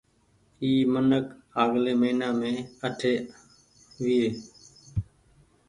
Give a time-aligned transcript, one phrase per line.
[0.61, 1.25] اي منک
[1.61, 2.55] آگلي مهينآ مين
[2.87, 3.13] اٺي
[4.01, 4.29] ويئي۔